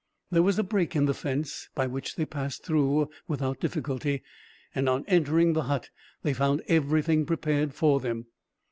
There 0.31 0.41
was 0.41 0.57
a 0.57 0.63
break 0.63 0.95
in 0.95 1.05
the 1.05 1.13
fence, 1.13 1.69
by 1.75 1.85
which 1.85 2.15
they 2.15 2.25
passed 2.25 2.63
through 2.65 3.11
without 3.27 3.59
difficulty; 3.59 4.23
and 4.73 4.89
on 4.89 5.05
entering 5.07 5.53
the 5.53 5.65
hut, 5.69 5.91
they 6.23 6.33
found 6.33 6.63
everything 6.67 7.23
prepared 7.23 7.75
for 7.75 7.99
them. 7.99 8.25